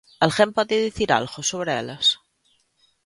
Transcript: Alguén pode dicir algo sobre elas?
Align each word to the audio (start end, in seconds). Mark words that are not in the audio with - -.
Alguén 0.25 0.49
pode 0.57 0.75
dicir 0.87 1.09
algo 1.11 1.39
sobre 1.51 1.71
elas? 1.81 2.05